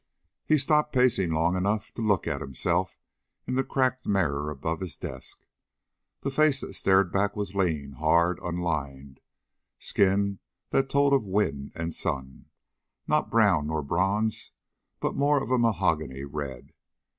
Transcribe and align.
He 0.47 0.57
stopped 0.57 0.93
pacing 0.95 1.29
long 1.31 1.55
enough 1.55 1.91
to 1.91 2.01
look 2.01 2.25
at 2.25 2.41
himself 2.41 2.97
in 3.45 3.53
the 3.53 3.63
cracked 3.63 4.07
mirror 4.07 4.49
above 4.49 4.79
his 4.79 4.97
desk. 4.97 5.45
The 6.21 6.31
face 6.31 6.61
that 6.61 6.73
stared 6.73 7.11
back 7.11 7.35
was 7.35 7.53
lean, 7.53 7.91
hard, 7.99 8.39
unlined 8.41 9.19
skin 9.77 10.39
that 10.71 10.89
told 10.89 11.13
of 11.13 11.27
wind 11.27 11.71
and 11.75 11.93
sun, 11.93 12.45
not 13.05 13.29
brown 13.29 13.67
nor 13.67 13.83
bronze 13.83 14.49
but 14.99 15.13
more 15.15 15.39
of 15.39 15.51
a 15.51 15.59
mahogany 15.59 16.23
red. 16.23 16.73